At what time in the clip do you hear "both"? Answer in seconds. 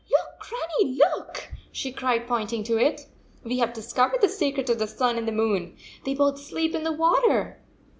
6.15-6.39